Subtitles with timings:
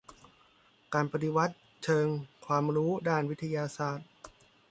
[0.93, 2.07] การปฏิวัติเชิง
[2.45, 4.07] ความรู้ด้านวิทยาศาสตร์